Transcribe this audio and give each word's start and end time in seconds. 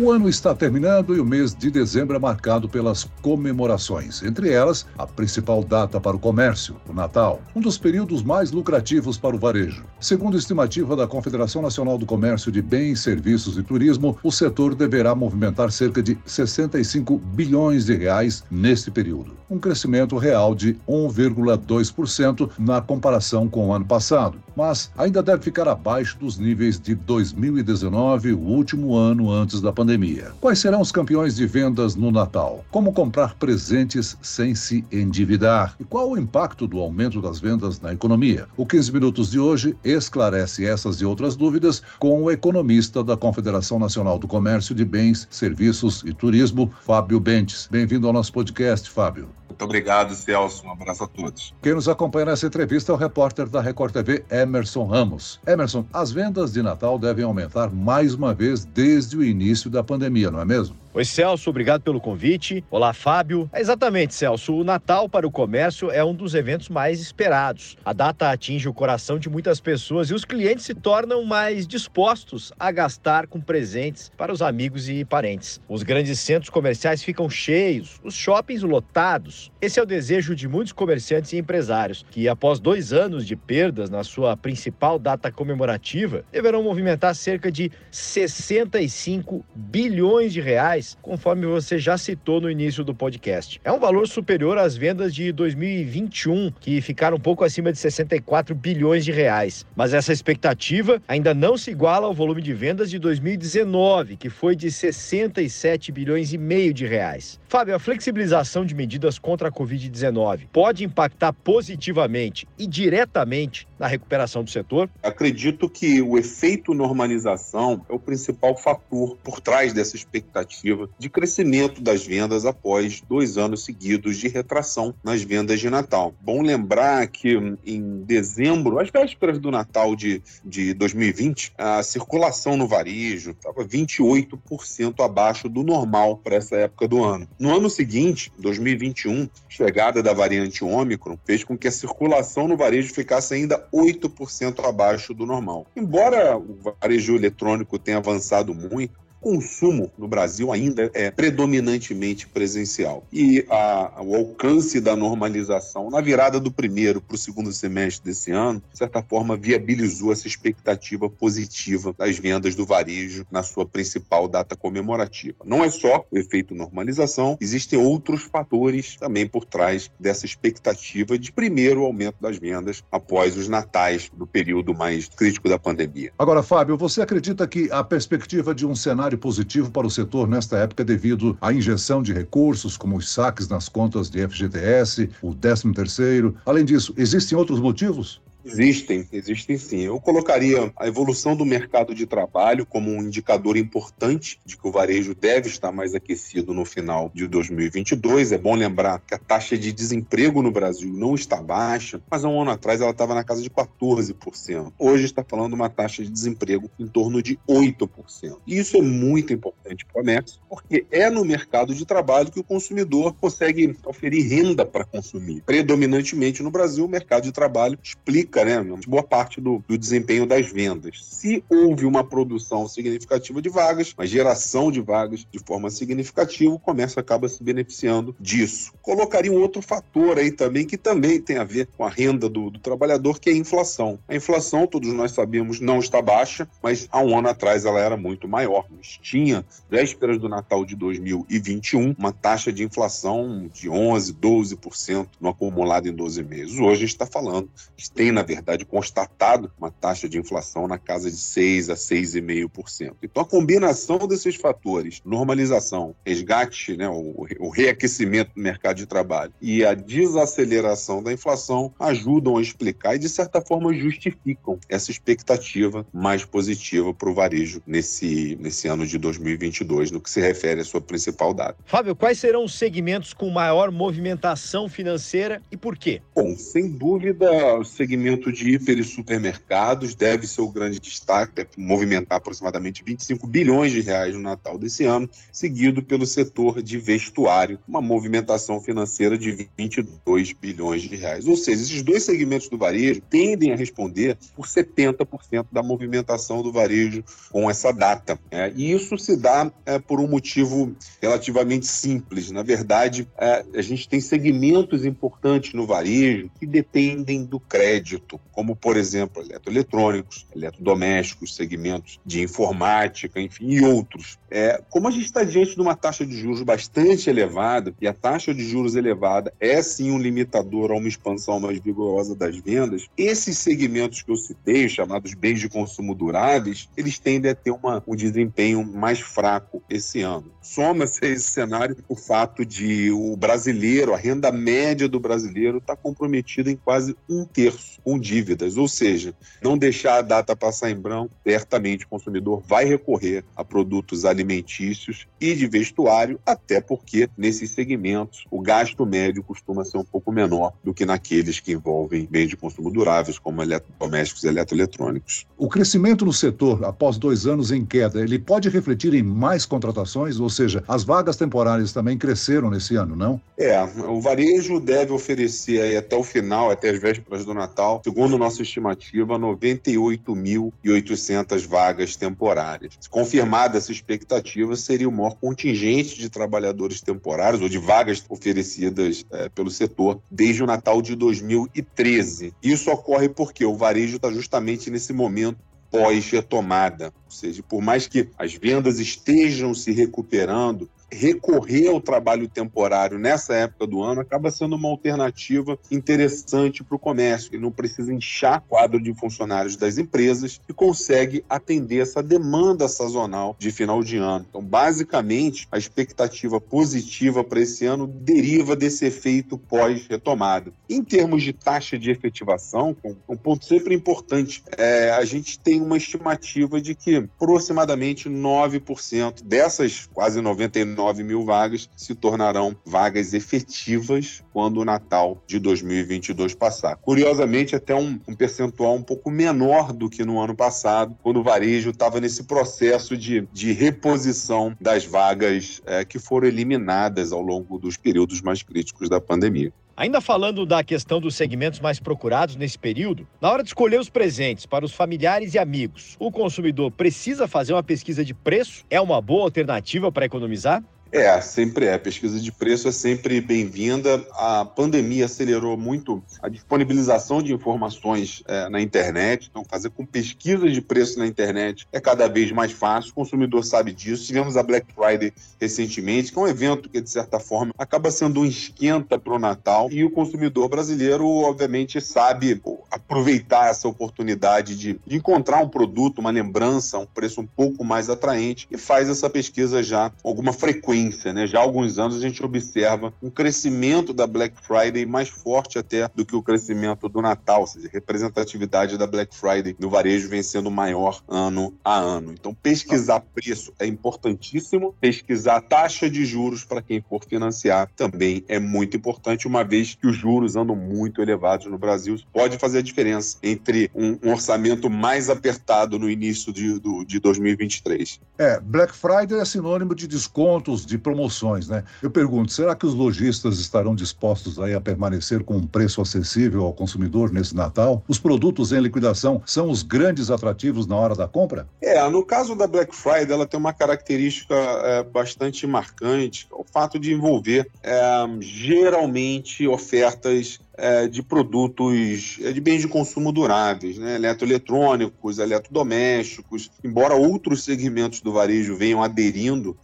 O 0.00 0.12
ano 0.12 0.28
está 0.28 0.54
terminando 0.54 1.16
e 1.16 1.18
o 1.18 1.24
mês 1.24 1.52
de 1.52 1.72
dezembro 1.72 2.14
é 2.14 2.20
marcado 2.20 2.68
pelas 2.68 3.02
comemorações, 3.20 4.22
entre 4.22 4.52
elas 4.52 4.86
a 4.96 5.04
principal 5.04 5.64
data 5.64 6.00
para 6.00 6.14
o 6.14 6.20
comércio, 6.20 6.76
o 6.88 6.92
Natal, 6.92 7.42
um 7.52 7.60
dos 7.60 7.76
períodos 7.76 8.22
mais 8.22 8.52
lucrativos 8.52 9.18
para 9.18 9.34
o 9.34 9.38
varejo. 9.40 9.84
Segundo 9.98 10.38
estimativa 10.38 10.94
da 10.94 11.08
Confederação 11.08 11.62
Nacional 11.62 11.98
do 11.98 12.06
Comércio 12.06 12.52
de 12.52 12.62
Bens, 12.62 13.00
Serviços 13.00 13.58
e 13.58 13.62
Turismo, 13.64 14.16
o 14.22 14.30
setor 14.30 14.76
deverá 14.76 15.16
movimentar 15.16 15.72
cerca 15.72 16.00
de 16.00 16.16
65 16.24 17.18
bilhões 17.18 17.86
de 17.86 17.96
reais 17.96 18.44
neste 18.48 18.92
período, 18.92 19.36
um 19.50 19.58
crescimento 19.58 20.16
real 20.16 20.54
de 20.54 20.74
1,2% 20.88 22.50
na 22.56 22.80
comparação 22.80 23.48
com 23.48 23.66
o 23.66 23.72
ano 23.72 23.84
passado, 23.84 24.38
mas 24.56 24.92
ainda 24.96 25.20
deve 25.24 25.42
ficar 25.42 25.66
abaixo 25.66 26.16
dos 26.20 26.38
níveis 26.38 26.78
de 26.78 26.94
2019, 26.94 28.32
o 28.34 28.38
último 28.38 28.94
ano 28.94 29.28
antes 29.28 29.60
da 29.60 29.72
pandemia 29.72 29.87
pandemia. 29.88 30.32
Quais 30.38 30.58
serão 30.58 30.82
os 30.82 30.92
campeões 30.92 31.34
de 31.34 31.46
vendas 31.46 31.96
no 31.96 32.10
Natal? 32.10 32.62
Como 32.70 32.92
comprar 32.92 33.34
presentes 33.36 34.18
sem 34.20 34.54
se 34.54 34.84
endividar? 34.92 35.74
E 35.80 35.84
qual 35.84 36.10
o 36.10 36.18
impacto 36.18 36.66
do 36.66 36.78
aumento 36.78 37.22
das 37.22 37.40
vendas 37.40 37.80
na 37.80 37.94
economia? 37.94 38.46
O 38.54 38.66
15 38.66 38.92
Minutos 38.92 39.30
de 39.30 39.40
hoje 39.40 39.74
esclarece 39.82 40.66
essas 40.66 41.00
e 41.00 41.06
outras 41.06 41.36
dúvidas 41.36 41.82
com 41.98 42.22
o 42.22 42.30
economista 42.30 43.02
da 43.02 43.16
Confederação 43.16 43.78
Nacional 43.78 44.18
do 44.18 44.28
Comércio 44.28 44.74
de 44.74 44.84
Bens, 44.84 45.26
Serviços 45.30 46.02
e 46.04 46.12
Turismo, 46.12 46.70
Fábio 46.84 47.18
Bentes. 47.18 47.66
Bem-vindo 47.70 48.06
ao 48.06 48.12
nosso 48.12 48.32
podcast, 48.32 48.90
Fábio. 48.90 49.30
Muito 49.58 49.64
obrigado, 49.64 50.14
Celso. 50.14 50.64
Um 50.64 50.70
abraço 50.70 51.02
a 51.02 51.08
todos. 51.08 51.52
Quem 51.60 51.74
nos 51.74 51.88
acompanha 51.88 52.26
nessa 52.26 52.46
entrevista 52.46 52.92
é 52.92 52.94
o 52.94 52.96
repórter 52.96 53.48
da 53.48 53.60
Record 53.60 53.92
TV, 53.92 54.24
Emerson 54.30 54.86
Ramos. 54.86 55.40
Emerson, 55.44 55.84
as 55.92 56.12
vendas 56.12 56.52
de 56.52 56.62
Natal 56.62 56.96
devem 56.96 57.24
aumentar 57.24 57.68
mais 57.68 58.14
uma 58.14 58.32
vez 58.32 58.64
desde 58.64 59.16
o 59.16 59.24
início 59.24 59.68
da 59.68 59.82
pandemia, 59.82 60.30
não 60.30 60.40
é 60.40 60.44
mesmo? 60.44 60.76
Oi, 60.94 61.04
Celso, 61.04 61.50
obrigado 61.50 61.82
pelo 61.82 62.00
convite. 62.00 62.64
Olá, 62.70 62.94
Fábio. 62.94 63.48
É 63.52 63.60
exatamente, 63.60 64.14
Celso. 64.14 64.54
O 64.54 64.64
Natal 64.64 65.06
para 65.06 65.26
o 65.26 65.30
comércio 65.30 65.90
é 65.90 66.02
um 66.02 66.14
dos 66.14 66.34
eventos 66.34 66.70
mais 66.70 66.98
esperados. 66.98 67.76
A 67.84 67.92
data 67.92 68.30
atinge 68.30 68.66
o 68.66 68.72
coração 68.72 69.18
de 69.18 69.28
muitas 69.28 69.60
pessoas 69.60 70.08
e 70.08 70.14
os 70.14 70.24
clientes 70.24 70.64
se 70.64 70.74
tornam 70.74 71.22
mais 71.26 71.66
dispostos 71.66 72.54
a 72.58 72.72
gastar 72.72 73.26
com 73.26 73.38
presentes 73.38 74.10
para 74.16 74.32
os 74.32 74.40
amigos 74.40 74.88
e 74.88 75.04
parentes. 75.04 75.60
Os 75.68 75.82
grandes 75.82 76.18
centros 76.20 76.48
comerciais 76.48 77.02
ficam 77.02 77.28
cheios, 77.28 78.00
os 78.02 78.14
shoppings 78.14 78.62
lotados. 78.62 79.52
Esse 79.60 79.78
é 79.78 79.82
o 79.82 79.86
desejo 79.86 80.34
de 80.34 80.48
muitos 80.48 80.72
comerciantes 80.72 81.34
e 81.34 81.36
empresários, 81.36 82.04
que 82.10 82.26
após 82.28 82.58
dois 82.58 82.94
anos 82.94 83.26
de 83.26 83.36
perdas 83.36 83.90
na 83.90 84.02
sua 84.02 84.38
principal 84.38 84.98
data 84.98 85.30
comemorativa, 85.30 86.24
deverão 86.32 86.62
movimentar 86.62 87.14
cerca 87.14 87.52
de 87.52 87.70
65 87.90 89.44
bilhões 89.54 90.32
de 90.32 90.40
reais 90.40 90.77
conforme 91.02 91.46
você 91.46 91.78
já 91.78 91.96
citou 91.98 92.40
no 92.40 92.50
início 92.50 92.82
do 92.82 92.94
podcast. 92.94 93.60
É 93.64 93.70
um 93.70 93.78
valor 93.78 94.08
superior 94.08 94.58
às 94.58 94.76
vendas 94.76 95.14
de 95.14 95.30
2021, 95.32 96.52
que 96.60 96.80
ficaram 96.80 97.16
um 97.16 97.20
pouco 97.20 97.44
acima 97.44 97.70
de 97.70 97.78
64 97.78 98.54
bilhões 98.54 99.04
de 99.04 99.12
reais. 99.12 99.66
Mas 99.76 99.92
essa 99.94 100.12
expectativa 100.12 101.02
ainda 101.06 101.34
não 101.34 101.56
se 101.56 101.70
iguala 101.70 102.06
ao 102.06 102.14
volume 102.14 102.42
de 102.42 102.54
vendas 102.54 102.90
de 102.90 102.98
2019, 102.98 104.16
que 104.16 104.30
foi 104.30 104.56
de 104.56 104.70
67 104.70 105.92
bilhões 105.92 106.32
e 106.32 106.38
meio 106.38 106.72
de 106.72 106.86
reais. 106.86 107.38
Fábio, 107.48 107.74
a 107.74 107.78
flexibilização 107.78 108.64
de 108.64 108.74
medidas 108.74 109.18
contra 109.18 109.48
a 109.48 109.52
Covid-19 109.52 110.46
pode 110.52 110.84
impactar 110.84 111.32
positivamente 111.32 112.46
e 112.58 112.66
diretamente 112.66 113.67
na 113.78 113.86
recuperação 113.86 114.42
do 114.42 114.50
setor? 114.50 114.90
Acredito 115.02 115.68
que 115.68 116.02
o 116.02 116.18
efeito 116.18 116.74
normalização 116.74 117.84
é 117.88 117.92
o 117.92 117.98
principal 117.98 118.56
fator 118.56 119.16
por 119.22 119.40
trás 119.40 119.72
dessa 119.72 119.96
expectativa 119.96 120.88
de 120.98 121.08
crescimento 121.08 121.80
das 121.80 122.04
vendas 122.04 122.44
após 122.44 123.00
dois 123.00 123.38
anos 123.38 123.64
seguidos 123.64 124.16
de 124.16 124.28
retração 124.28 124.94
nas 125.02 125.22
vendas 125.22 125.60
de 125.60 125.70
Natal. 125.70 126.14
Bom 126.20 126.42
lembrar 126.42 127.06
que 127.08 127.36
em 127.64 128.02
dezembro, 128.02 128.78
às 128.78 128.90
vésperas 128.90 129.38
do 129.38 129.50
Natal 129.50 129.94
de, 129.94 130.22
de 130.44 130.74
2020, 130.74 131.52
a 131.56 131.82
circulação 131.82 132.56
no 132.56 132.66
varejo 132.66 133.30
estava 133.30 133.64
28% 133.64 135.04
abaixo 135.04 135.48
do 135.48 135.62
normal 135.62 136.16
para 136.16 136.36
essa 136.36 136.56
época 136.56 136.88
do 136.88 137.04
ano. 137.04 137.28
No 137.38 137.54
ano 137.54 137.70
seguinte, 137.70 138.32
2021, 138.38 139.28
chegada 139.48 140.02
da 140.02 140.12
variante 140.12 140.64
Ômicron 140.64 141.18
fez 141.24 141.44
com 141.44 141.56
que 141.56 141.68
a 141.68 141.72
circulação 141.72 142.48
no 142.48 142.56
varejo 142.56 142.92
ficasse 142.92 143.34
ainda 143.34 143.67
8% 143.72 144.64
abaixo 144.64 145.14
do 145.14 145.26
normal. 145.26 145.66
Embora 145.76 146.36
o 146.36 146.58
varejo 146.80 147.14
eletrônico 147.14 147.78
tenha 147.78 147.98
avançado 147.98 148.54
muito, 148.54 148.98
consumo 149.20 149.90
no 149.98 150.08
Brasil 150.08 150.52
ainda 150.52 150.90
é 150.94 151.10
predominantemente 151.10 152.26
presencial. 152.26 153.04
E 153.12 153.44
a, 153.48 154.00
o 154.02 154.14
alcance 154.14 154.80
da 154.80 154.96
normalização 154.96 155.90
na 155.90 156.00
virada 156.00 156.40
do 156.40 156.50
primeiro 156.50 157.00
para 157.00 157.14
o 157.14 157.18
segundo 157.18 157.52
semestre 157.52 158.10
desse 158.10 158.30
ano, 158.30 158.62
de 158.72 158.78
certa 158.78 159.02
forma, 159.02 159.36
viabilizou 159.36 160.12
essa 160.12 160.26
expectativa 160.26 161.08
positiva 161.08 161.94
das 161.96 162.18
vendas 162.18 162.54
do 162.54 162.66
varejo 162.66 163.26
na 163.30 163.42
sua 163.42 163.66
principal 163.66 164.28
data 164.28 164.56
comemorativa. 164.56 165.36
Não 165.44 165.64
é 165.64 165.70
só 165.70 166.04
o 166.10 166.18
efeito 166.18 166.54
normalização, 166.54 167.36
existem 167.40 167.78
outros 167.78 168.22
fatores 168.22 168.96
também 168.96 169.26
por 169.26 169.44
trás 169.44 169.90
dessa 169.98 170.26
expectativa 170.26 171.18
de 171.18 171.32
primeiro 171.32 171.84
aumento 171.84 172.16
das 172.20 172.38
vendas 172.38 172.82
após 172.90 173.36
os 173.36 173.48
natais 173.48 174.10
do 174.12 174.26
período 174.26 174.74
mais 174.74 175.08
crítico 175.08 175.48
da 175.48 175.58
pandemia. 175.58 176.12
Agora, 176.18 176.42
Fábio, 176.42 176.76
você 176.76 177.00
acredita 177.00 177.46
que 177.46 177.70
a 177.70 177.82
perspectiva 177.82 178.54
de 178.54 178.66
um 178.66 178.74
cenário 178.74 179.07
cenário 179.08 179.18
positivo 179.18 179.70
para 179.70 179.86
o 179.86 179.90
setor 179.90 180.28
nesta 180.28 180.58
época 180.58 180.84
devido 180.84 181.36
à 181.40 181.52
injeção 181.52 182.02
de 182.02 182.12
recursos, 182.12 182.76
como 182.76 182.96
os 182.96 183.10
saques 183.10 183.48
nas 183.48 183.68
contas 183.68 184.10
de 184.10 184.26
FGTS, 184.26 185.10
o 185.22 185.34
13º. 185.34 186.34
Além 186.44 186.64
disso, 186.64 186.92
existem 186.96 187.36
outros 187.36 187.60
motivos? 187.60 188.20
Existem, 188.48 189.06
existem 189.12 189.58
sim. 189.58 189.80
Eu 189.82 190.00
colocaria 190.00 190.72
a 190.76 190.86
evolução 190.88 191.36
do 191.36 191.44
mercado 191.44 191.94
de 191.94 192.06
trabalho 192.06 192.64
como 192.64 192.90
um 192.90 193.02
indicador 193.02 193.56
importante 193.56 194.40
de 194.44 194.56
que 194.56 194.66
o 194.66 194.72
varejo 194.72 195.14
deve 195.14 195.48
estar 195.48 195.70
mais 195.70 195.94
aquecido 195.94 196.54
no 196.54 196.64
final 196.64 197.10
de 197.14 197.26
2022. 197.26 198.32
É 198.32 198.38
bom 198.38 198.54
lembrar 198.54 199.00
que 199.00 199.14
a 199.14 199.18
taxa 199.18 199.56
de 199.56 199.70
desemprego 199.70 200.42
no 200.42 200.50
Brasil 200.50 200.90
não 200.92 201.14
está 201.14 201.42
baixa, 201.42 202.00
mas 202.10 202.24
há 202.24 202.28
um 202.28 202.40
ano 202.40 202.50
atrás 202.50 202.80
ela 202.80 202.90
estava 202.90 203.14
na 203.14 203.22
casa 203.22 203.42
de 203.42 203.50
14%. 203.50 204.72
Hoje 204.78 205.04
está 205.04 205.22
falando 205.22 205.52
uma 205.52 205.68
taxa 205.68 206.02
de 206.02 206.10
desemprego 206.10 206.70
em 206.78 206.86
torno 206.86 207.22
de 207.22 207.38
8%. 207.48 208.38
E 208.46 208.58
isso 208.58 208.78
é 208.78 208.82
muito 208.82 209.32
importante 209.32 209.84
para 209.84 210.00
o 210.00 210.04
comércio, 210.04 210.40
porque 210.48 210.86
é 210.90 211.10
no 211.10 211.24
mercado 211.24 211.74
de 211.74 211.84
trabalho 211.84 212.30
que 212.30 212.40
o 212.40 212.44
consumidor 212.44 213.14
consegue 213.14 213.76
oferir 213.84 214.26
renda 214.26 214.64
para 214.64 214.84
consumir. 214.84 215.42
Predominantemente 215.42 216.42
no 216.42 216.50
Brasil, 216.50 216.84
o 216.84 216.88
mercado 216.88 217.24
de 217.24 217.32
trabalho 217.32 217.78
explica 217.82 218.37
explica, 218.38 218.44
né, 218.44 218.80
boa 218.86 219.02
parte 219.02 219.40
do, 219.40 219.62
do 219.66 219.76
desempenho 219.76 220.26
das 220.26 220.46
vendas. 220.46 221.04
Se 221.04 221.42
houve 221.48 221.86
uma 221.86 222.04
produção 222.04 222.68
significativa 222.68 223.40
de 223.42 223.48
vagas, 223.48 223.94
uma 223.96 224.06
geração 224.06 224.70
de 224.70 224.80
vagas 224.80 225.26
de 225.30 225.38
forma 225.38 225.70
significativa, 225.70 226.52
o 226.52 226.58
comércio 226.58 227.00
acaba 227.00 227.28
se 227.28 227.42
beneficiando 227.42 228.14
disso. 228.20 228.72
Colocaria 228.82 229.32
um 229.32 229.40
outro 229.40 229.62
fator 229.62 230.18
aí 230.18 230.30
também, 230.30 230.66
que 230.66 230.76
também 230.76 231.20
tem 231.20 231.38
a 231.38 231.44
ver 231.44 231.68
com 231.76 231.84
a 231.84 231.88
renda 231.88 232.28
do, 232.28 232.50
do 232.50 232.58
trabalhador, 232.58 233.18
que 233.18 233.30
é 233.30 233.32
a 233.32 233.36
inflação. 233.36 233.98
A 234.08 234.14
inflação, 234.14 234.66
todos 234.66 234.92
nós 234.92 235.12
sabemos, 235.12 235.60
não 235.60 235.78
está 235.78 236.00
baixa, 236.00 236.48
mas 236.62 236.88
há 236.90 237.00
um 237.00 237.16
ano 237.16 237.28
atrás 237.28 237.64
ela 237.64 237.80
era 237.80 237.96
muito 237.96 238.28
maior. 238.28 238.66
Mas 238.76 238.98
tinha, 239.00 239.44
vésperas 239.70 240.18
do 240.18 240.28
Natal 240.28 240.64
de 240.64 240.76
2021, 240.76 241.94
uma 241.98 242.12
taxa 242.12 242.52
de 242.52 242.62
inflação 242.62 243.48
de 243.52 243.68
11%, 243.68 244.18
12% 244.18 245.08
no 245.20 245.28
acumulado 245.28 245.88
em 245.88 245.92
12 245.92 246.22
meses. 246.22 246.58
Hoje 246.58 246.84
está 246.84 247.06
falando 247.06 247.48
que 247.76 247.90
tem 247.90 248.12
na 248.12 248.22
verdade, 248.28 248.64
constatado 248.66 249.50
uma 249.58 249.70
taxa 249.70 250.08
de 250.08 250.18
inflação 250.18 250.68
na 250.68 250.78
casa 250.78 251.10
de 251.10 251.16
6 251.16 251.70
a 251.70 251.74
6,5%. 251.74 252.96
Então, 253.02 253.22
a 253.22 253.26
combinação 253.26 254.06
desses 254.06 254.36
fatores, 254.36 255.00
normalização, 255.04 255.94
resgate, 256.04 256.76
né, 256.76 256.88
o, 256.88 257.26
o 257.38 257.48
reaquecimento 257.48 258.32
do 258.34 258.40
mercado 258.40 258.76
de 258.76 258.86
trabalho 258.86 259.32
e 259.40 259.64
a 259.64 259.72
desaceleração 259.72 261.02
da 261.02 261.12
inflação 261.12 261.72
ajudam 261.80 262.36
a 262.36 262.42
explicar 262.42 262.96
e, 262.96 262.98
de 262.98 263.08
certa 263.08 263.40
forma, 263.40 263.72
justificam 263.72 264.58
essa 264.68 264.90
expectativa 264.90 265.86
mais 265.92 266.24
positiva 266.24 266.92
para 266.92 267.08
o 267.08 267.14
varejo 267.14 267.62
nesse, 267.66 268.36
nesse 268.40 268.68
ano 268.68 268.86
de 268.86 268.98
2022, 268.98 269.90
no 269.90 270.00
que 270.00 270.10
se 270.10 270.20
refere 270.20 270.60
à 270.60 270.64
sua 270.64 270.80
principal 270.80 271.32
data. 271.32 271.56
Fábio, 271.64 271.96
quais 271.96 272.18
serão 272.18 272.44
os 272.44 272.58
segmentos 272.58 273.14
com 273.14 273.30
maior 273.30 273.70
movimentação 273.70 274.68
financeira 274.68 275.40
e 275.50 275.56
por 275.56 275.78
quê? 275.78 276.02
Bom, 276.14 276.36
sem 276.36 276.70
dúvida, 276.70 277.30
o 277.56 277.64
segmento 277.64 278.07
segmento 278.08 278.32
de 278.32 278.50
hiper 278.50 278.78
e 278.78 278.84
supermercados 278.84 279.94
deve 279.94 280.26
ser 280.26 280.40
o 280.40 280.48
grande 280.48 280.80
destaque, 280.80 281.34
deve 281.34 281.50
movimentar 281.56 282.18
aproximadamente 282.18 282.82
25 282.84 283.26
bilhões 283.26 283.72
de 283.72 283.80
reais 283.80 284.14
no 284.14 284.20
Natal 284.20 284.58
desse 284.58 284.84
ano, 284.84 285.08
seguido 285.30 285.82
pelo 285.82 286.06
setor 286.06 286.62
de 286.62 286.78
vestuário, 286.78 287.58
uma 287.68 287.80
movimentação 287.80 288.60
financeira 288.60 289.18
de 289.18 289.48
22 289.56 290.32
bilhões 290.32 290.82
de 290.82 290.96
reais. 290.96 291.26
Ou 291.26 291.36
seja, 291.36 291.62
esses 291.62 291.82
dois 291.82 292.02
segmentos 292.04 292.48
do 292.48 292.56
varejo 292.56 293.02
tendem 293.10 293.52
a 293.52 293.56
responder 293.56 294.16
por 294.34 294.46
70% 294.46 295.46
da 295.52 295.62
movimentação 295.62 296.42
do 296.42 296.52
varejo 296.52 297.04
com 297.30 297.50
essa 297.50 297.72
data. 297.72 298.18
É, 298.30 298.52
e 298.54 298.72
isso 298.72 298.96
se 298.96 299.16
dá 299.16 299.52
é, 299.66 299.78
por 299.78 300.00
um 300.00 300.08
motivo 300.08 300.74
relativamente 301.00 301.66
simples. 301.66 302.30
Na 302.30 302.42
verdade, 302.42 303.06
é, 303.18 303.44
a 303.54 303.62
gente 303.62 303.88
tem 303.88 304.00
segmentos 304.00 304.84
importantes 304.84 305.52
no 305.52 305.66
varejo 305.66 306.30
que 306.38 306.46
dependem 306.46 307.24
do 307.24 307.40
crédito, 307.40 307.97
como, 308.32 308.54
por 308.54 308.76
exemplo, 308.76 309.22
eletroeletrônicos, 309.22 310.26
eletrodomésticos, 310.34 311.34
segmentos 311.34 312.00
de 312.04 312.22
informática, 312.22 313.20
enfim, 313.20 313.48
e 313.48 313.64
outros. 313.64 314.18
É, 314.30 314.62
como 314.68 314.88
a 314.88 314.90
gente 314.90 315.06
está 315.06 315.24
diante 315.24 315.54
de 315.54 315.60
uma 315.60 315.74
taxa 315.74 316.04
de 316.04 316.16
juros 316.16 316.42
bastante 316.42 317.08
elevada, 317.08 317.74
e 317.80 317.88
a 317.88 317.94
taxa 317.94 318.34
de 318.34 318.46
juros 318.46 318.76
elevada 318.76 319.32
é 319.40 319.60
sim 319.62 319.90
um 319.90 319.98
limitador 319.98 320.70
a 320.70 320.74
uma 320.74 320.88
expansão 320.88 321.40
mais 321.40 321.58
vigorosa 321.58 322.14
das 322.14 322.36
vendas, 322.36 322.86
esses 322.96 323.38
segmentos 323.38 324.02
que 324.02 324.10
eu 324.10 324.16
citei, 324.16 324.68
chamados 324.68 325.14
bens 325.14 325.40
de 325.40 325.48
consumo 325.48 325.94
duráveis, 325.94 326.68
eles 326.76 326.98
tendem 326.98 327.30
a 327.30 327.34
ter 327.34 327.50
uma, 327.50 327.82
um 327.86 327.96
desempenho 327.96 328.64
mais 328.64 329.00
fraco 329.00 329.57
esse 329.68 330.02
ano. 330.02 330.30
Soma-se 330.40 331.04
a 331.04 331.08
esse 331.08 331.30
cenário 331.30 331.76
o 331.88 331.94
fato 331.94 332.44
de 332.44 332.90
o 332.90 333.16
brasileiro, 333.16 333.94
a 333.94 333.96
renda 333.96 334.32
média 334.32 334.88
do 334.88 334.98
brasileiro, 334.98 335.58
está 335.58 335.76
comprometida 335.76 336.50
em 336.50 336.56
quase 336.56 336.96
um 337.08 337.24
terço 337.24 337.78
com 337.82 337.98
dívidas, 337.98 338.56
ou 338.56 338.68
seja, 338.68 339.14
não 339.42 339.56
deixar 339.56 339.98
a 339.98 340.02
data 340.02 340.36
passar 340.36 340.70
em 340.70 340.76
branco, 340.76 341.10
certamente 341.26 341.84
o 341.84 341.88
consumidor 341.88 342.42
vai 342.46 342.64
recorrer 342.64 343.24
a 343.36 343.44
produtos 343.44 344.04
alimentícios 344.04 345.06
e 345.20 345.34
de 345.34 345.46
vestuário, 345.46 346.20
até 346.26 346.60
porque 346.60 347.08
nesses 347.16 347.50
segmentos 347.50 348.24
o 348.30 348.40
gasto 348.40 348.84
médio 348.84 349.22
costuma 349.22 349.64
ser 349.64 349.78
um 349.78 349.84
pouco 349.84 350.12
menor 350.12 350.52
do 350.62 350.74
que 350.74 350.84
naqueles 350.84 351.40
que 351.40 351.52
envolvem 351.52 352.06
bens 352.10 352.28
de 352.28 352.36
consumo 352.36 352.70
duráveis, 352.70 353.18
como 353.18 353.42
eletrodomésticos 353.42 354.24
e 354.24 354.28
eletroeletrônicos. 354.28 355.26
O 355.36 355.48
crescimento 355.48 356.04
no 356.04 356.12
setor, 356.12 356.64
após 356.64 356.98
dois 356.98 357.26
anos 357.26 357.50
em 357.50 357.64
queda, 357.64 358.00
ele 358.00 358.18
pode 358.18 358.48
refletir 358.48 358.94
em 358.94 359.02
mais 359.02 359.46
contratações? 359.58 360.20
Ou 360.20 360.30
seja, 360.30 360.62
as 360.66 360.82
vagas 360.84 361.16
temporárias 361.16 361.72
também 361.72 361.98
cresceram 361.98 362.48
nesse 362.50 362.76
ano, 362.76 362.94
não? 362.94 363.20
É, 363.36 363.60
o 363.88 364.00
varejo 364.00 364.60
deve 364.60 364.92
oferecer 364.92 365.76
até 365.76 365.96
o 365.96 366.04
final, 366.04 366.50
até 366.50 366.70
as 366.70 366.80
vésperas 366.80 367.24
do 367.24 367.34
Natal, 367.34 367.82
segundo 367.84 368.16
nossa 368.16 368.42
estimativa, 368.42 369.18
98.800 369.18 371.44
vagas 371.46 371.96
temporárias. 371.96 372.74
Confirmada 372.88 373.58
essa 373.58 373.72
expectativa, 373.72 374.54
seria 374.56 374.88
o 374.88 374.92
maior 374.92 375.16
contingente 375.16 375.98
de 375.98 376.08
trabalhadores 376.08 376.80
temporários 376.80 377.42
ou 377.42 377.48
de 377.48 377.58
vagas 377.58 378.04
oferecidas 378.08 379.04
é, 379.10 379.28
pelo 379.28 379.50
setor 379.50 380.00
desde 380.10 380.42
o 380.42 380.46
Natal 380.46 380.80
de 380.80 380.94
2013. 380.94 382.32
Isso 382.42 382.70
ocorre 382.70 383.08
porque 383.08 383.44
o 383.44 383.56
varejo 383.56 383.96
está 383.96 384.10
justamente 384.10 384.70
nesse 384.70 384.92
momento 384.92 385.47
pós-retomada. 385.70 386.92
Ou 387.04 387.10
seja, 387.10 387.42
por 387.42 387.62
mais 387.62 387.86
que 387.86 388.08
as 388.18 388.34
vendas 388.34 388.78
estejam 388.78 389.54
se 389.54 389.72
recuperando, 389.72 390.70
recorrer 390.90 391.68
ao 391.68 391.80
trabalho 391.80 392.28
temporário 392.28 392.98
nessa 392.98 393.34
época 393.34 393.66
do 393.66 393.82
ano 393.82 394.00
acaba 394.00 394.30
sendo 394.30 394.56
uma 394.56 394.68
alternativa 394.68 395.58
interessante 395.70 396.64
para 396.64 396.76
o 396.76 396.78
comércio, 396.78 397.30
que 397.30 397.38
não 397.38 397.50
precisa 397.50 397.92
inchar 397.92 398.42
quadro 398.48 398.80
de 398.80 398.92
funcionários 398.94 399.56
das 399.56 399.78
empresas 399.78 400.40
e 400.48 400.52
consegue 400.52 401.24
atender 401.28 401.80
essa 401.80 402.02
demanda 402.02 402.68
sazonal 402.68 403.36
de 403.38 403.50
final 403.50 403.82
de 403.82 403.96
ano. 403.96 404.26
Então, 404.28 404.42
basicamente, 404.42 405.46
a 405.50 405.58
expectativa 405.58 406.40
positiva 406.40 407.22
para 407.22 407.40
esse 407.40 407.66
ano 407.66 407.86
deriva 407.86 408.56
desse 408.56 408.86
efeito 408.86 409.36
pós-retomada. 409.36 410.52
Em 410.68 410.82
termos 410.82 411.22
de 411.22 411.32
taxa 411.32 411.78
de 411.78 411.90
efetivação, 411.90 412.76
um 413.08 413.16
ponto 413.16 413.44
sempre 413.44 413.74
importante, 413.74 414.42
é, 414.56 414.90
a 414.90 415.04
gente 415.04 415.38
tem 415.38 415.60
uma 415.60 415.76
estimativa 415.76 416.60
de 416.60 416.74
que 416.74 416.96
aproximadamente 416.96 418.08
9% 418.08 419.22
dessas 419.22 419.88
quase 419.92 420.20
99 420.20 420.48
9 420.78 421.02
mil 421.02 421.24
vagas 421.24 421.68
se 421.76 421.94
tornarão 421.94 422.56
vagas 422.64 423.12
efetivas 423.12 424.22
quando 424.32 424.58
o 424.58 424.64
Natal 424.64 425.20
de 425.26 425.40
2022 425.40 426.34
passar. 426.34 426.76
Curiosamente, 426.76 427.56
até 427.56 427.74
um, 427.74 427.98
um 428.06 428.14
percentual 428.14 428.76
um 428.76 428.82
pouco 428.82 429.10
menor 429.10 429.72
do 429.72 429.90
que 429.90 430.04
no 430.04 430.20
ano 430.20 430.36
passado, 430.36 430.96
quando 431.02 431.18
o 431.18 431.22
varejo 431.22 431.70
estava 431.70 432.00
nesse 432.00 432.22
processo 432.24 432.96
de, 432.96 433.26
de 433.32 433.52
reposição 433.52 434.56
das 434.60 434.84
vagas 434.84 435.60
é, 435.66 435.84
que 435.84 435.98
foram 435.98 436.28
eliminadas 436.28 437.12
ao 437.12 437.20
longo 437.20 437.58
dos 437.58 437.76
períodos 437.76 438.22
mais 438.22 438.42
críticos 438.42 438.88
da 438.88 439.00
pandemia. 439.00 439.52
Ainda 439.78 440.00
falando 440.00 440.44
da 440.44 440.64
questão 440.64 441.00
dos 441.00 441.14
segmentos 441.14 441.60
mais 441.60 441.78
procurados 441.78 442.34
nesse 442.34 442.58
período, 442.58 443.06
na 443.20 443.30
hora 443.30 443.44
de 443.44 443.50
escolher 443.50 443.78
os 443.78 443.88
presentes 443.88 444.44
para 444.44 444.64
os 444.64 444.72
familiares 444.72 445.34
e 445.34 445.38
amigos, 445.38 445.94
o 446.00 446.10
consumidor 446.10 446.72
precisa 446.72 447.28
fazer 447.28 447.52
uma 447.52 447.62
pesquisa 447.62 448.04
de 448.04 448.12
preço? 448.12 448.64
É 448.68 448.80
uma 448.80 449.00
boa 449.00 449.22
alternativa 449.22 449.92
para 449.92 450.04
economizar? 450.04 450.64
É, 450.90 451.20
sempre 451.20 451.66
é. 451.66 451.76
Pesquisa 451.76 452.18
de 452.18 452.32
preço 452.32 452.66
é 452.66 452.72
sempre 452.72 453.20
bem-vinda. 453.20 454.06
A 454.12 454.44
pandemia 454.44 455.04
acelerou 455.04 455.56
muito 455.56 456.02
a 456.22 456.28
disponibilização 456.28 457.22
de 457.22 457.32
informações 457.32 458.22
é, 458.26 458.48
na 458.48 458.60
internet. 458.60 459.28
Então, 459.30 459.44
fazer 459.44 459.68
com 459.70 459.84
pesquisa 459.84 460.48
de 460.48 460.62
preço 460.62 460.98
na 460.98 461.06
internet 461.06 461.68
é 461.72 461.78
cada 461.78 462.08
vez 462.08 462.32
mais 462.32 462.52
fácil. 462.52 462.92
O 462.92 462.94
consumidor 462.94 463.44
sabe 463.44 463.72
disso. 463.72 464.06
Tivemos 464.06 464.36
a 464.36 464.42
Black 464.42 464.66
Friday 464.72 465.12
recentemente, 465.38 466.10
que 466.10 466.18
é 466.18 466.22
um 466.22 466.28
evento 466.28 466.70
que, 466.70 466.80
de 466.80 466.88
certa 466.88 467.20
forma, 467.20 467.52
acaba 467.58 467.90
sendo 467.90 468.20
um 468.20 468.24
esquenta 468.24 468.98
para 468.98 469.12
o 469.12 469.18
Natal. 469.18 469.68
E 469.70 469.84
o 469.84 469.90
consumidor 469.90 470.48
brasileiro, 470.48 471.06
obviamente, 471.06 471.80
sabe 471.82 472.40
aproveitar 472.70 473.48
essa 473.48 473.68
oportunidade 473.68 474.56
de, 474.56 474.80
de 474.86 474.96
encontrar 474.96 475.42
um 475.42 475.48
produto, 475.48 475.98
uma 475.98 476.10
lembrança, 476.10 476.78
um 476.78 476.86
preço 476.86 477.20
um 477.20 477.26
pouco 477.26 477.64
mais 477.64 477.88
atraente 477.90 478.46
e 478.50 478.56
faz 478.56 478.88
essa 478.88 479.08
pesquisa 479.08 479.62
já 479.62 479.90
com 479.90 480.08
alguma 480.08 480.32
frequência 480.32 480.98
né? 481.12 481.26
Já 481.26 481.38
há 481.38 481.42
alguns 481.42 481.78
anos 481.78 481.96
a 481.96 482.00
gente 482.00 482.24
observa 482.24 482.92
um 483.02 483.10
crescimento 483.10 483.92
da 483.92 484.06
Black 484.06 484.34
Friday 484.42 484.84
mais 484.86 485.08
forte 485.08 485.58
até 485.58 485.88
do 485.94 486.04
que 486.04 486.16
o 486.16 486.22
crescimento 486.22 486.88
do 486.88 487.00
Natal, 487.00 487.42
ou 487.42 487.46
seja, 487.46 487.68
a 487.68 487.70
representatividade 487.70 488.76
da 488.76 488.86
Black 488.86 489.14
Friday 489.14 489.56
no 489.58 489.70
varejo 489.70 490.08
vem 490.08 490.22
sendo 490.22 490.50
maior 490.50 491.02
ano 491.08 491.54
a 491.64 491.76
ano. 491.76 492.12
Então, 492.12 492.34
pesquisar 492.34 493.00
preço 493.00 493.52
é 493.58 493.66
importantíssimo, 493.66 494.74
pesquisar 494.80 495.40
taxa 495.40 495.88
de 495.88 496.04
juros 496.04 496.44
para 496.44 496.62
quem 496.62 496.80
for 496.80 497.04
financiar 497.04 497.70
também 497.76 498.24
é 498.28 498.38
muito 498.38 498.76
importante, 498.76 499.26
uma 499.26 499.44
vez 499.44 499.74
que 499.74 499.86
os 499.86 499.96
juros 499.96 500.36
andam 500.36 500.56
muito 500.56 501.02
elevados 501.02 501.46
no 501.46 501.58
Brasil. 501.58 501.96
Pode 502.12 502.38
fazer 502.38 502.57
a 502.58 502.62
diferença 502.62 503.16
entre 503.22 503.70
um, 503.74 503.98
um 504.02 504.12
orçamento 504.12 504.68
mais 504.68 505.08
apertado 505.10 505.78
no 505.78 505.90
início 505.90 506.32
de, 506.32 506.58
do, 506.58 506.84
de 506.84 506.98
2023. 507.00 508.00
É, 508.18 508.40
Black 508.40 508.74
Friday 508.74 509.18
é 509.20 509.24
sinônimo 509.24 509.74
de 509.74 509.86
descontos, 509.86 510.64
de 510.64 510.78
promoções, 510.78 511.48
né? 511.48 511.64
Eu 511.82 511.90
pergunto, 511.90 512.32
será 512.32 512.54
que 512.54 512.66
os 512.66 512.74
lojistas 512.74 513.38
estarão 513.38 513.74
dispostos 513.74 514.38
aí 514.38 514.54
a 514.54 514.60
permanecer 514.60 515.22
com 515.24 515.36
um 515.36 515.46
preço 515.46 515.80
acessível 515.80 516.44
ao 516.44 516.52
consumidor 516.52 517.12
nesse 517.12 517.34
Natal? 517.34 517.82
Os 517.88 517.98
produtos 517.98 518.52
em 518.52 518.60
liquidação 518.60 519.22
são 519.24 519.50
os 519.50 519.62
grandes 519.62 520.10
atrativos 520.10 520.66
na 520.66 520.76
hora 520.76 520.94
da 520.94 521.06
compra? 521.06 521.46
É, 521.62 521.88
no 521.88 522.04
caso 522.04 522.34
da 522.34 522.46
Black 522.46 522.74
Friday, 522.74 523.12
ela 523.12 523.26
tem 523.26 523.38
uma 523.38 523.52
característica 523.52 524.34
é, 524.34 524.82
bastante 524.82 525.46
marcante, 525.46 526.26
o 526.30 526.44
fato 526.44 526.78
de 526.78 526.92
envolver 526.92 527.48
é, 527.62 527.78
geralmente 528.20 529.46
ofertas 529.46 530.40
é, 530.58 530.88
de 530.88 531.02
produtos 531.02 532.18
é, 532.20 532.32
de 532.32 532.40
bens 532.40 532.62
de 532.62 532.68
consumo 532.68 533.12
duráveis, 533.12 533.78
né? 533.78 533.94
eletroeletrônicos, 533.94 535.18
eletrodomésticos, 535.18 536.50
embora 536.62 536.94
outros 536.94 537.44
segmentos 537.44 538.00
do 538.00 538.12
varejo 538.12 538.56
venham 538.56 538.82
aderindo 538.82 539.56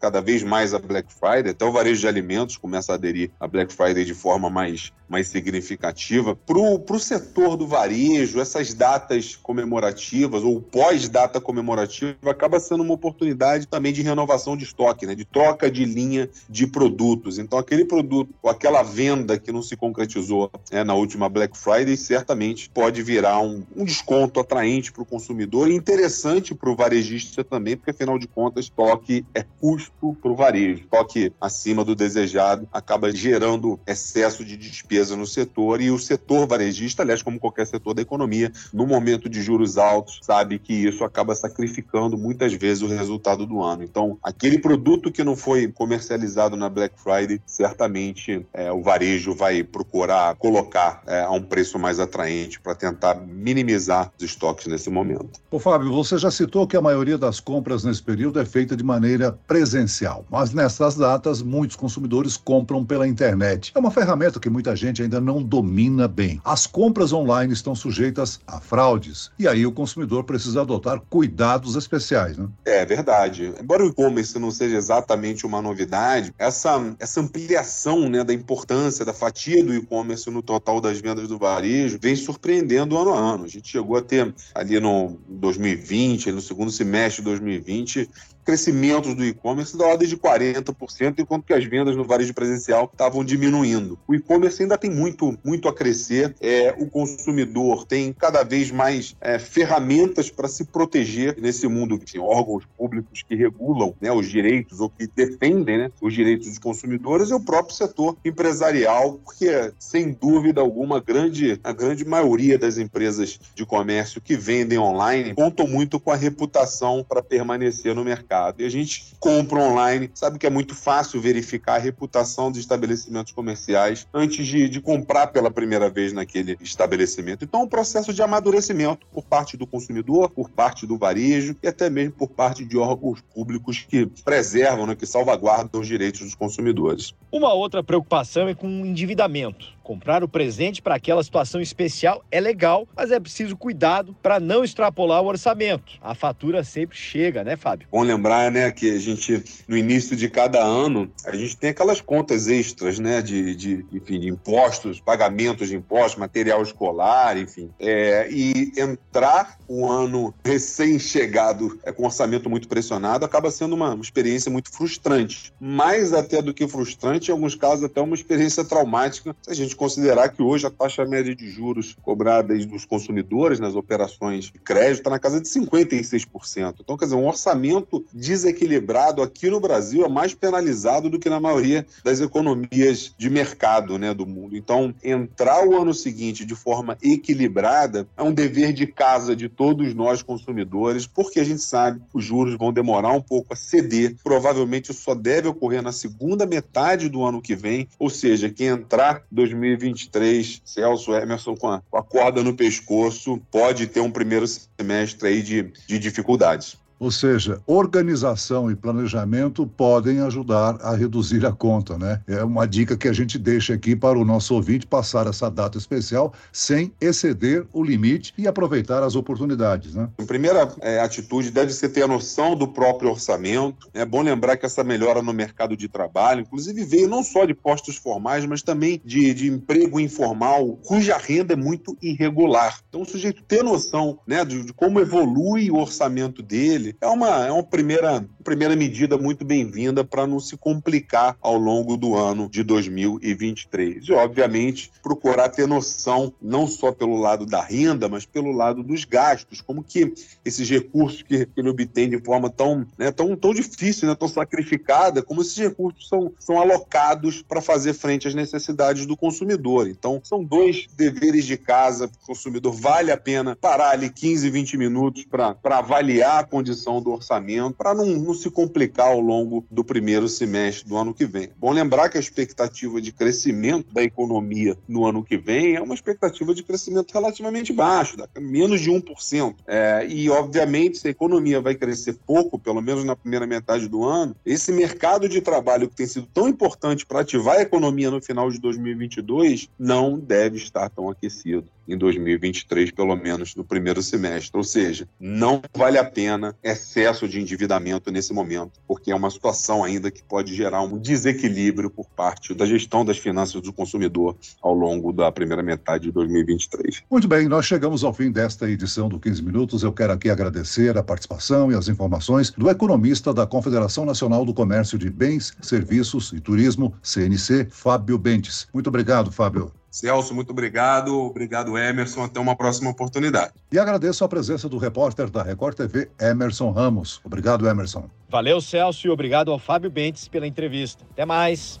cada 0.00 0.20
vez 0.20 0.42
mais 0.42 0.74
a 0.74 0.78
Black 0.78 1.12
Friday, 1.12 1.50
até 1.50 1.64
o 1.64 1.72
varejo 1.72 2.00
de 2.00 2.08
alimentos 2.08 2.56
começa 2.56 2.92
a 2.92 2.94
aderir 2.94 3.30
a 3.40 3.46
Black 3.46 3.72
Friday 3.72 4.04
de 4.04 4.14
forma 4.14 4.50
mais, 4.50 4.92
mais 5.08 5.28
significativa. 5.28 6.36
Para 6.36 6.58
o 6.58 6.98
setor 6.98 7.56
do 7.56 7.66
varejo, 7.66 8.40
essas 8.40 8.74
datas 8.74 9.34
comemorativas 9.34 10.42
ou 10.42 10.60
pós-data 10.60 11.40
comemorativa 11.40 12.16
acaba 12.26 12.60
sendo 12.60 12.82
uma 12.82 12.94
oportunidade 12.94 13.66
também 13.66 13.92
de 13.92 14.02
renovação 14.02 14.56
de 14.56 14.64
estoque, 14.64 15.06
né? 15.06 15.14
de 15.14 15.24
troca 15.24 15.70
de 15.70 15.84
linha 15.84 16.28
de 16.48 16.66
produtos. 16.66 17.38
Então, 17.38 17.58
aquele 17.58 17.84
produto 17.84 18.34
ou 18.42 18.50
aquela 18.50 18.82
venda 18.82 19.38
que 19.38 19.52
não 19.52 19.62
se 19.62 19.76
concretizou 19.76 20.50
né, 20.70 20.84
na 20.84 20.94
última 20.94 21.28
Black 21.28 21.56
Friday 21.56 21.96
certamente 21.96 22.68
pode 22.68 23.02
virar 23.02 23.40
um, 23.40 23.64
um 23.74 23.84
desconto 23.84 24.40
atraente 24.40 24.92
para 24.92 25.02
o 25.02 25.06
consumidor 25.06 25.70
e 25.70 25.74
interessante 25.74 26.54
para 26.54 26.70
o 26.70 26.76
varejista 26.76 27.42
também, 27.42 27.76
porque 27.76 27.90
afinal 27.90 28.18
de 28.18 28.26
contas, 28.26 28.66
estoque 28.66 29.24
é 29.34 29.45
custo 29.60 30.16
para 30.20 30.30
o 30.30 30.36
varejo. 30.36 30.84
Só 30.90 31.04
que 31.04 31.32
acima 31.40 31.84
do 31.84 31.94
desejado 31.94 32.68
acaba 32.72 33.12
gerando 33.12 33.78
excesso 33.86 34.44
de 34.44 34.56
despesa 34.56 35.16
no 35.16 35.26
setor 35.26 35.80
e 35.80 35.90
o 35.90 35.98
setor 35.98 36.46
varejista, 36.46 37.02
aliás, 37.02 37.22
como 37.22 37.38
qualquer 37.38 37.66
setor 37.66 37.94
da 37.94 38.02
economia, 38.02 38.52
no 38.72 38.86
momento 38.86 39.28
de 39.28 39.42
juros 39.42 39.78
altos, 39.78 40.20
sabe 40.22 40.58
que 40.58 40.72
isso 40.72 41.04
acaba 41.04 41.34
sacrificando 41.34 42.16
muitas 42.16 42.52
vezes 42.52 42.82
o 42.82 42.86
resultado 42.86 43.46
do 43.46 43.62
ano. 43.62 43.82
Então, 43.82 44.18
aquele 44.22 44.58
produto 44.58 45.10
que 45.10 45.24
não 45.24 45.36
foi 45.36 45.68
comercializado 45.68 46.56
na 46.56 46.68
Black 46.68 46.94
Friday, 47.00 47.40
certamente 47.46 48.46
é, 48.52 48.70
o 48.72 48.82
varejo 48.82 49.34
vai 49.34 49.62
procurar 49.62 50.34
colocar 50.36 51.02
é, 51.06 51.22
a 51.22 51.30
um 51.30 51.42
preço 51.42 51.78
mais 51.78 51.98
atraente 51.98 52.60
para 52.60 52.74
tentar 52.74 53.14
minimizar 53.14 54.12
os 54.18 54.24
estoques 54.24 54.66
nesse 54.66 54.90
momento. 54.90 55.40
Ô 55.50 55.58
Fábio, 55.58 55.92
você 55.92 56.18
já 56.18 56.30
citou 56.30 56.66
que 56.66 56.76
a 56.76 56.82
maioria 56.82 57.18
das 57.18 57.40
compras 57.40 57.84
nesse 57.84 58.02
período 58.02 58.40
é 58.40 58.44
feita 58.44 58.76
de 58.76 58.84
maneira 58.84 59.25
presencial, 59.32 60.24
mas 60.30 60.52
nessas 60.52 60.96
datas 60.96 61.42
muitos 61.42 61.76
consumidores 61.76 62.36
compram 62.36 62.84
pela 62.84 63.06
internet. 63.06 63.72
É 63.74 63.78
uma 63.78 63.90
ferramenta 63.90 64.40
que 64.40 64.50
muita 64.50 64.74
gente 64.74 65.02
ainda 65.02 65.20
não 65.20 65.42
domina 65.42 66.08
bem. 66.08 66.40
As 66.44 66.66
compras 66.66 67.12
online 67.12 67.52
estão 67.52 67.74
sujeitas 67.74 68.40
a 68.46 68.60
fraudes 68.60 69.30
e 69.38 69.46
aí 69.46 69.66
o 69.66 69.72
consumidor 69.72 70.24
precisa 70.24 70.62
adotar 70.62 71.00
cuidados 71.08 71.76
especiais, 71.76 72.36
né? 72.36 72.48
É 72.64 72.84
verdade. 72.84 73.52
Embora 73.60 73.84
o 73.84 73.88
e-commerce 73.88 74.38
não 74.38 74.50
seja 74.50 74.76
exatamente 74.76 75.46
uma 75.46 75.62
novidade, 75.62 76.32
essa, 76.38 76.94
essa 76.98 77.20
ampliação 77.20 78.08
né, 78.08 78.24
da 78.24 78.32
importância 78.32 79.04
da 79.04 79.12
fatia 79.12 79.64
do 79.64 79.74
e-commerce 79.74 80.30
no 80.30 80.42
total 80.42 80.80
das 80.80 81.00
vendas 81.00 81.28
do 81.28 81.38
varejo 81.38 81.98
vem 82.00 82.16
surpreendendo 82.16 82.96
ano 82.96 83.12
a 83.12 83.18
ano. 83.18 83.44
A 83.44 83.48
gente 83.48 83.68
chegou 83.68 83.96
a 83.96 84.02
ter 84.02 84.34
ali 84.54 84.78
no 84.80 85.18
2020, 85.28 86.32
no 86.32 86.40
segundo 86.40 86.70
semestre 86.70 87.22
de 87.22 87.30
2020, 87.30 88.08
crescimentos 88.46 89.12
do 89.12 89.24
e-commerce 89.24 89.76
da 89.76 89.84
ordem 89.84 90.08
de 90.08 90.16
40%, 90.16 91.18
enquanto 91.18 91.44
que 91.44 91.52
as 91.52 91.64
vendas 91.64 91.96
no 91.96 92.04
varejo 92.04 92.32
presencial 92.32 92.88
estavam 92.90 93.24
diminuindo. 93.24 93.98
O 94.06 94.14
e-commerce 94.14 94.62
ainda 94.62 94.78
tem 94.78 94.88
muito, 94.88 95.36
muito 95.44 95.68
a 95.68 95.74
crescer. 95.74 96.34
É, 96.40 96.72
o 96.78 96.86
consumidor 96.88 97.84
tem 97.84 98.12
cada 98.12 98.44
vez 98.44 98.70
mais 98.70 99.16
é, 99.20 99.36
ferramentas 99.40 100.30
para 100.30 100.46
se 100.46 100.64
proteger 100.64 101.36
nesse 101.40 101.66
mundo. 101.66 101.98
Tem 101.98 102.20
órgãos 102.20 102.64
públicos 102.78 103.24
que 103.26 103.34
regulam 103.34 103.94
né, 104.00 104.12
os 104.12 104.28
direitos 104.28 104.78
ou 104.78 104.88
que 104.88 105.08
defendem 105.08 105.78
né, 105.78 105.90
os 106.00 106.14
direitos 106.14 106.46
dos 106.46 106.58
consumidores 106.58 107.30
e 107.30 107.34
o 107.34 107.40
próprio 107.40 107.74
setor 107.74 108.16
empresarial, 108.24 109.20
porque, 109.24 109.72
sem 109.76 110.12
dúvida 110.12 110.60
alguma, 110.60 111.00
grande, 111.00 111.58
a 111.64 111.72
grande 111.72 112.04
maioria 112.04 112.56
das 112.56 112.78
empresas 112.78 113.40
de 113.56 113.66
comércio 113.66 114.20
que 114.20 114.36
vendem 114.36 114.78
online 114.78 115.34
contam 115.34 115.66
muito 115.66 115.98
com 115.98 116.12
a 116.12 116.16
reputação 116.16 117.04
para 117.06 117.20
permanecer 117.20 117.92
no 117.92 118.04
mercado 118.04 118.35
mercado. 118.36 118.60
E 118.60 118.64
a 118.64 118.68
gente 118.68 119.14
compra 119.18 119.60
online, 119.60 120.10
sabe 120.14 120.38
que 120.38 120.46
é 120.46 120.50
muito 120.50 120.74
fácil 120.74 121.20
verificar 121.20 121.76
a 121.76 121.78
reputação 121.78 122.50
dos 122.50 122.60
estabelecimentos 122.60 123.32
comerciais 123.32 124.06
antes 124.12 124.46
de, 124.46 124.68
de 124.68 124.80
comprar 124.80 125.28
pela 125.28 125.50
primeira 125.50 125.88
vez 125.88 126.12
naquele 126.12 126.56
estabelecimento. 126.60 127.44
Então, 127.44 127.62
um 127.62 127.68
processo 127.68 128.12
de 128.12 128.22
amadurecimento 128.22 129.06
por 129.12 129.24
parte 129.24 129.56
do 129.56 129.66
consumidor, 129.66 130.30
por 130.30 130.50
parte 130.50 130.86
do 130.86 130.98
varejo 130.98 131.56
e 131.62 131.68
até 131.68 131.88
mesmo 131.88 132.12
por 132.12 132.28
parte 132.28 132.64
de 132.64 132.76
órgãos 132.76 133.20
públicos 133.34 133.84
que 133.88 134.06
preservam, 134.24 134.86
né, 134.86 134.94
que 134.94 135.06
salvaguardam 135.06 135.80
os 135.80 135.86
direitos 135.86 136.20
dos 136.20 136.34
consumidores. 136.34 137.14
Uma 137.32 137.52
outra 137.52 137.82
preocupação 137.82 138.48
é 138.48 138.54
com 138.54 138.66
o 138.66 138.86
endividamento. 138.86 139.76
Comprar 139.86 140.24
o 140.24 140.28
presente 140.28 140.82
para 140.82 140.96
aquela 140.96 141.22
situação 141.22 141.60
especial 141.60 142.24
é 142.28 142.40
legal, 142.40 142.88
mas 142.96 143.12
é 143.12 143.20
preciso 143.20 143.56
cuidado 143.56 144.16
para 144.20 144.40
não 144.40 144.64
extrapolar 144.64 145.22
o 145.22 145.26
orçamento. 145.26 145.92
A 146.02 146.12
fatura 146.12 146.64
sempre 146.64 146.96
chega, 146.98 147.44
né, 147.44 147.54
Fábio? 147.54 147.86
Bom 147.92 148.02
lembrar, 148.02 148.25
né, 148.50 148.70
que 148.70 148.90
a 148.90 148.98
gente, 148.98 149.42
no 149.66 149.76
início 149.76 150.16
de 150.16 150.28
cada 150.28 150.62
ano, 150.62 151.10
a 151.24 151.34
gente 151.34 151.56
tem 151.56 151.70
aquelas 151.70 152.00
contas 152.00 152.48
extras, 152.48 152.98
né, 152.98 153.22
de, 153.22 153.54
de, 153.54 153.86
enfim, 153.92 154.20
de 154.20 154.28
impostos, 154.28 155.00
pagamentos 155.00 155.68
de 155.68 155.76
impostos, 155.76 156.18
material 156.18 156.62
escolar, 156.62 157.36
enfim. 157.36 157.70
É, 157.78 158.28
e 158.30 158.72
entrar 158.76 159.58
o 159.68 159.90
ano 159.90 160.34
recém-chegado 160.44 161.78
é, 161.84 161.92
com 161.92 162.04
orçamento 162.04 162.48
muito 162.48 162.68
pressionado 162.68 163.24
acaba 163.24 163.50
sendo 163.50 163.74
uma, 163.74 163.94
uma 163.94 164.02
experiência 164.02 164.50
muito 164.50 164.70
frustrante. 164.70 165.52
Mais 165.60 166.12
até 166.12 166.40
do 166.42 166.54
que 166.54 166.66
frustrante, 166.68 167.30
em 167.30 167.32
alguns 167.32 167.54
casos 167.54 167.84
até 167.84 168.00
uma 168.00 168.14
experiência 168.14 168.64
traumática, 168.64 169.34
se 169.42 169.50
a 169.50 169.54
gente 169.54 169.74
considerar 169.76 170.28
que 170.28 170.42
hoje 170.42 170.66
a 170.66 170.70
taxa 170.70 171.04
média 171.04 171.34
de 171.34 171.48
juros 171.50 171.96
cobrada 172.02 172.56
dos 172.66 172.84
consumidores 172.84 173.60
nas 173.60 173.74
operações 173.74 174.46
de 174.46 174.58
crédito 174.58 174.98
está 174.98 175.10
na 175.10 175.18
casa 175.18 175.40
de 175.40 175.48
56%. 175.48 176.76
Então, 176.80 176.96
quer 176.96 177.06
dizer, 177.06 177.16
um 177.16 177.26
orçamento 177.26 178.04
desequilibrado 178.16 179.22
aqui 179.22 179.50
no 179.50 179.60
Brasil 179.60 180.04
é 180.04 180.08
mais 180.08 180.34
penalizado 180.34 181.08
do 181.10 181.18
que 181.18 181.28
na 181.28 181.40
maioria 181.40 181.86
das 182.02 182.20
economias 182.20 183.14
de 183.16 183.30
mercado 183.30 183.98
né, 183.98 184.12
do 184.14 184.26
mundo. 184.26 184.56
Então, 184.56 184.94
entrar 185.02 185.66
o 185.66 185.80
ano 185.80 185.94
seguinte 185.94 186.44
de 186.44 186.54
forma 186.54 186.96
equilibrada 187.02 188.06
é 188.16 188.22
um 188.22 188.32
dever 188.32 188.72
de 188.72 188.86
casa 188.86 189.36
de 189.36 189.48
todos 189.48 189.94
nós 189.94 190.22
consumidores, 190.22 191.06
porque 191.06 191.40
a 191.40 191.44
gente 191.44 191.62
sabe 191.62 192.00
que 192.00 192.18
os 192.18 192.24
juros 192.24 192.56
vão 192.56 192.72
demorar 192.72 193.12
um 193.12 193.22
pouco 193.22 193.52
a 193.52 193.56
ceder. 193.56 194.16
Provavelmente 194.22 194.90
isso 194.90 195.02
só 195.02 195.14
deve 195.14 195.48
ocorrer 195.48 195.82
na 195.82 195.92
segunda 195.92 196.46
metade 196.46 197.08
do 197.08 197.24
ano 197.24 197.42
que 197.42 197.54
vem, 197.54 197.88
ou 197.98 198.10
seja, 198.10 198.50
quem 198.50 198.68
entrar 198.68 199.22
2020 199.30 199.76
2023, 199.76 200.62
Celso 200.64 201.14
Emerson 201.14 201.56
com 201.56 201.68
a, 201.68 201.80
com 201.90 201.96
a 201.96 202.02
corda 202.02 202.42
no 202.42 202.54
pescoço, 202.54 203.40
pode 203.50 203.86
ter 203.86 204.00
um 204.00 204.10
primeiro 204.10 204.46
semestre 204.46 205.28
aí 205.28 205.42
de, 205.42 205.72
de 205.86 205.98
dificuldades. 205.98 206.76
Ou 206.98 207.10
seja, 207.10 207.60
organização 207.66 208.70
e 208.70 208.76
planejamento 208.76 209.66
podem 209.66 210.20
ajudar 210.20 210.78
a 210.80 210.94
reduzir 210.94 211.44
a 211.44 211.52
conta, 211.52 211.98
né? 211.98 212.20
É 212.26 212.42
uma 212.42 212.66
dica 212.66 212.96
que 212.96 213.08
a 213.08 213.12
gente 213.12 213.38
deixa 213.38 213.74
aqui 213.74 213.94
para 213.94 214.18
o 214.18 214.24
nosso 214.24 214.54
ouvinte 214.54 214.86
passar 214.86 215.26
essa 215.26 215.50
data 215.50 215.76
especial 215.76 216.32
sem 216.52 216.92
exceder 217.00 217.66
o 217.72 217.82
limite 217.82 218.32
e 218.38 218.48
aproveitar 218.48 219.02
as 219.02 219.14
oportunidades, 219.14 219.94
né? 219.94 220.08
A 220.18 220.24
primeira 220.24 220.68
é, 220.80 221.00
atitude 221.00 221.50
deve 221.50 221.72
ser 221.72 221.90
ter 221.90 222.02
a 222.02 222.08
noção 222.08 222.56
do 222.56 222.68
próprio 222.68 223.10
orçamento. 223.10 223.88
É 223.92 224.04
bom 224.04 224.22
lembrar 224.22 224.56
que 224.56 224.66
essa 224.66 224.82
melhora 224.82 225.22
no 225.22 225.32
mercado 225.32 225.76
de 225.76 225.88
trabalho, 225.88 226.40
inclusive, 226.40 226.84
veio 226.84 227.08
não 227.08 227.22
só 227.22 227.44
de 227.44 227.54
postos 227.54 227.96
formais, 227.96 228.46
mas 228.46 228.62
também 228.62 229.00
de, 229.04 229.34
de 229.34 229.48
emprego 229.48 230.00
informal, 230.00 230.78
cuja 230.84 231.16
renda 231.16 231.52
é 231.52 231.56
muito 231.56 231.96
irregular. 232.00 232.80
Então, 232.88 233.02
o 233.02 233.06
sujeito 233.06 233.42
ter 233.42 233.62
noção 233.62 234.18
né, 234.26 234.44
de, 234.44 234.64
de 234.64 234.72
como 234.72 235.00
evolui 235.00 235.70
o 235.70 235.76
orçamento 235.76 236.42
dele, 236.42 236.85
dele, 236.86 236.96
é 237.00 237.06
uma, 237.06 237.46
é 237.46 237.52
uma 237.52 237.62
primeira, 237.62 238.24
primeira 238.44 238.76
medida 238.76 239.18
muito 239.18 239.44
bem-vinda 239.44 240.04
para 240.04 240.26
não 240.26 240.38
se 240.38 240.56
complicar 240.56 241.36
ao 241.40 241.56
longo 241.56 241.96
do 241.96 242.14
ano 242.14 242.48
de 242.48 242.62
2023. 242.62 244.06
E, 244.06 244.12
obviamente, 244.12 244.90
procurar 245.02 245.48
ter 245.48 245.66
noção, 245.66 246.32
não 246.40 246.66
só 246.66 246.92
pelo 246.92 247.16
lado 247.18 247.46
da 247.46 247.62
renda, 247.62 248.08
mas 248.08 248.24
pelo 248.24 248.52
lado 248.52 248.82
dos 248.82 249.04
gastos, 249.04 249.60
como 249.60 249.82
que 249.82 250.12
esses 250.44 250.68
recursos 250.68 251.22
que 251.22 251.48
ele 251.56 251.68
obtém 251.68 252.08
de 252.08 252.18
forma 252.18 252.50
tão, 252.50 252.86
né, 252.98 253.10
tão, 253.10 253.34
tão 253.36 253.52
difícil, 253.52 254.08
né, 254.08 254.14
tão 254.14 254.28
sacrificada, 254.28 255.22
como 255.22 255.42
esses 255.42 255.56
recursos 255.56 256.08
são, 256.08 256.32
são 256.38 256.60
alocados 256.60 257.42
para 257.42 257.60
fazer 257.60 257.94
frente 257.94 258.28
às 258.28 258.34
necessidades 258.34 259.06
do 259.06 259.16
consumidor. 259.16 259.88
Então, 259.88 260.20
são 260.22 260.44
dois 260.44 260.86
deveres 260.96 261.44
de 261.44 261.56
casa 261.56 262.08
para 262.08 262.18
o 262.22 262.26
consumidor. 262.26 262.72
Vale 262.72 263.10
a 263.10 263.16
pena 263.16 263.56
parar 263.56 263.90
ali 263.90 264.10
15, 264.10 264.48
20 264.50 264.76
minutos 264.76 265.24
para 265.24 265.56
avaliar 265.64 266.40
a 266.40 266.44
condição 266.44 266.75
do 266.84 267.10
orçamento 267.10 267.74
para 267.74 267.94
não, 267.94 268.06
não 268.06 268.34
se 268.34 268.50
complicar 268.50 269.08
ao 269.08 269.20
longo 269.20 269.64
do 269.70 269.84
primeiro 269.84 270.28
semestre 270.28 270.88
do 270.88 270.96
ano 270.96 271.14
que 271.14 271.24
vem. 271.24 271.50
Bom 271.56 271.72
lembrar 271.72 272.08
que 272.08 272.16
a 272.16 272.20
expectativa 272.20 273.00
de 273.00 273.12
crescimento 273.12 273.92
da 273.92 274.02
economia 274.02 274.76
no 274.86 275.06
ano 275.06 275.24
que 275.24 275.36
vem 275.36 275.74
é 275.74 275.80
uma 275.80 275.94
expectativa 275.94 276.54
de 276.54 276.62
crescimento 276.62 277.12
relativamente 277.12 277.72
baixo, 277.72 278.16
menos 278.38 278.80
de 278.80 278.90
1%. 278.90 279.54
É, 279.66 280.06
e, 280.08 280.28
obviamente, 280.30 280.98
se 280.98 281.08
a 281.08 281.10
economia 281.10 281.60
vai 281.60 281.74
crescer 281.74 282.18
pouco, 282.26 282.58
pelo 282.58 282.80
menos 282.80 283.04
na 283.04 283.16
primeira 283.16 283.46
metade 283.46 283.88
do 283.88 284.04
ano, 284.04 284.34
esse 284.44 284.72
mercado 284.72 285.28
de 285.28 285.40
trabalho 285.40 285.88
que 285.88 285.96
tem 285.96 286.06
sido 286.06 286.26
tão 286.32 286.48
importante 286.48 287.06
para 287.06 287.20
ativar 287.20 287.56
a 287.56 287.62
economia 287.62 288.10
no 288.10 288.20
final 288.20 288.50
de 288.50 288.60
2022 288.60 289.68
não 289.78 290.18
deve 290.18 290.56
estar 290.56 290.88
tão 290.90 291.08
aquecido 291.08 291.68
em 291.88 291.96
2023, 291.96 292.90
pelo 292.90 293.14
menos 293.16 293.54
no 293.54 293.64
primeiro 293.64 294.02
semestre. 294.02 294.56
Ou 294.56 294.64
seja, 294.64 295.08
não 295.18 295.62
vale 295.74 295.98
a 295.98 296.04
pena 296.04 296.56
excesso 296.62 297.28
de 297.28 297.40
endividamento 297.40 298.10
nesse 298.10 298.32
momento, 298.32 298.80
porque 298.86 299.10
é 299.10 299.14
uma 299.14 299.30
situação 299.30 299.84
ainda 299.84 300.10
que 300.10 300.22
pode 300.22 300.54
gerar 300.54 300.82
um 300.82 300.98
desequilíbrio 300.98 301.90
por 301.90 302.06
parte 302.06 302.54
da 302.54 302.66
gestão 302.66 303.04
das 303.04 303.18
finanças 303.18 303.60
do 303.60 303.72
consumidor 303.72 304.36
ao 304.60 304.74
longo 304.74 305.12
da 305.12 305.30
primeira 305.30 305.62
metade 305.62 306.04
de 306.04 306.12
2023. 306.12 307.02
Muito 307.10 307.28
bem, 307.28 307.48
nós 307.48 307.66
chegamos 307.66 308.04
ao 308.04 308.12
fim 308.12 308.30
desta 308.30 308.68
edição 308.68 309.08
do 309.08 309.18
15 309.18 309.42
Minutos. 309.42 309.82
Eu 309.82 309.92
quero 309.92 310.12
aqui 310.12 310.30
agradecer 310.30 310.96
a 310.96 311.02
participação 311.02 311.70
e 311.70 311.74
as 311.74 311.88
informações 311.88 312.50
do 312.50 312.68
economista 312.68 313.32
da 313.32 313.46
Confederação 313.46 314.04
Nacional 314.04 314.44
do 314.44 314.54
Comércio 314.54 314.98
de 314.98 315.10
Bens, 315.10 315.52
Serviços 315.60 316.32
e 316.32 316.40
Turismo, 316.40 316.94
CNC, 317.02 317.68
Fábio 317.70 318.18
Bentes. 318.18 318.66
Muito 318.72 318.88
obrigado, 318.88 319.30
Fábio. 319.30 319.72
Celso, 319.96 320.34
muito 320.34 320.50
obrigado. 320.50 321.18
Obrigado, 321.22 321.78
Emerson. 321.78 322.24
Até 322.24 322.38
uma 322.38 322.54
próxima 322.54 322.90
oportunidade. 322.90 323.54
E 323.72 323.78
agradeço 323.78 324.22
a 324.24 324.28
presença 324.28 324.68
do 324.68 324.76
repórter 324.76 325.30
da 325.30 325.42
Record 325.42 325.74
TV, 325.74 326.10
Emerson 326.20 326.70
Ramos. 326.70 327.18
Obrigado, 327.24 327.66
Emerson. 327.66 328.04
Valeu, 328.28 328.60
Celso, 328.60 329.06
e 329.06 329.10
obrigado 329.10 329.50
ao 329.50 329.58
Fábio 329.58 329.88
Bentes 329.88 330.28
pela 330.28 330.46
entrevista. 330.46 331.02
Até 331.12 331.24
mais. 331.24 331.80